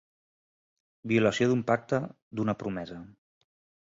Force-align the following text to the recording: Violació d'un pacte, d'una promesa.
Violació 1.11 1.49
d'un 1.51 1.61
pacte, 1.67 1.99
d'una 2.41 2.57
promesa. 2.63 2.99